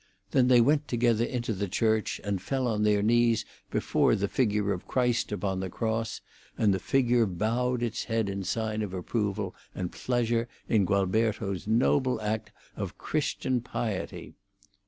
Then 0.31 0.47
they 0.47 0.61
went 0.61 0.87
together 0.87 1.23
into 1.23 1.53
the 1.53 1.67
church, 1.67 2.19
and 2.23 2.41
fell 2.41 2.67
on 2.67 2.81
their 2.81 3.03
knees 3.03 3.45
before 3.69 4.15
the 4.15 4.27
figure 4.27 4.73
of 4.73 4.87
Christ 4.87 5.31
upon 5.31 5.59
the 5.59 5.69
cross, 5.69 6.21
and 6.57 6.73
the 6.73 6.79
figure 6.79 7.27
bowed 7.27 7.83
its 7.83 8.05
head 8.05 8.27
in 8.27 8.43
sign 8.43 8.81
of 8.81 8.95
approval 8.95 9.53
and 9.75 9.91
pleasure 9.91 10.49
in 10.67 10.85
Gualberto's 10.85 11.67
noble 11.67 12.19
act 12.19 12.51
of 12.75 12.97
Christian 12.97 13.61
piety." 13.61 14.33